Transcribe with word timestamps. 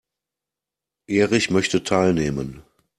Erich 1.05 1.51
möchte 1.51 1.83
teilnehmen. 1.83 2.63